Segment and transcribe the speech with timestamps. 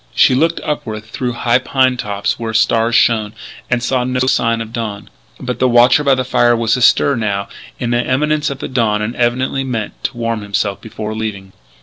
[0.15, 3.33] She looked upward through high pine tops where stars shone;
[3.69, 5.11] and saw no sign of dawn.
[5.39, 7.47] But the watcher by the fire beyond was astir, now,
[7.79, 11.53] in the imminence of dawn, and evidently meant to warm himself before leaving.